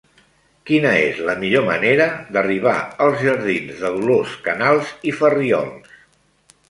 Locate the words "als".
3.09-3.21